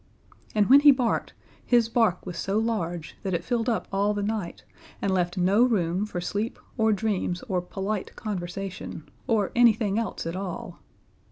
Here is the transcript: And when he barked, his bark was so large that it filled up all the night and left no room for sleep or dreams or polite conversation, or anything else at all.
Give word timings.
And 0.55 0.67
when 0.67 0.79
he 0.79 0.89
barked, 0.89 1.33
his 1.63 1.87
bark 1.87 2.25
was 2.25 2.35
so 2.35 2.57
large 2.57 3.17
that 3.21 3.35
it 3.35 3.43
filled 3.43 3.69
up 3.69 3.87
all 3.93 4.15
the 4.15 4.23
night 4.23 4.63
and 4.99 5.13
left 5.13 5.37
no 5.37 5.61
room 5.61 6.07
for 6.07 6.19
sleep 6.19 6.57
or 6.75 6.91
dreams 6.91 7.43
or 7.47 7.61
polite 7.61 8.15
conversation, 8.15 9.07
or 9.27 9.51
anything 9.55 9.99
else 9.99 10.25
at 10.25 10.35
all. 10.35 10.79